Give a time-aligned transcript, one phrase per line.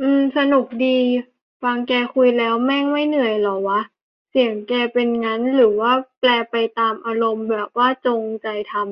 [0.00, 0.98] อืม หนุกดี
[1.62, 3.80] ฟังแกคุยแล้ว แม่งไม่เหนื่อยเหรอไงวะ
[4.30, 5.40] เสียงแกเป็นงั้น?
[5.54, 7.46] หรือว่าแปรไปตามอารมณ์?
[7.50, 8.86] แบบว่าจงใจทำ?